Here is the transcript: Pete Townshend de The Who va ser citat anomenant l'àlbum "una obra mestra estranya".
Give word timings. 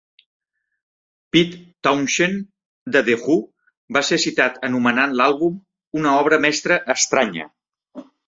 Pete 1.35 1.57
Townshend 1.87 2.39
de 2.95 3.03
The 3.11 3.17
Who 3.25 3.35
va 3.99 4.03
ser 4.09 4.19
citat 4.25 4.57
anomenant 4.71 5.15
l'àlbum 5.21 5.61
"una 6.03 6.17
obra 6.25 6.43
mestra 6.49 6.79
estranya". 6.97 7.47